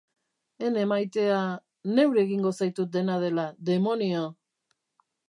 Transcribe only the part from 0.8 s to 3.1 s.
maitea... neure egingo zaitut